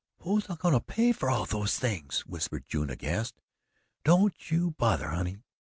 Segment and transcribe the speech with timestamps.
[0.21, 3.35] "Who's a goin' to pay fer all these things?" whispered June, aghast.
[4.03, 5.37] "Don't you bother, honey.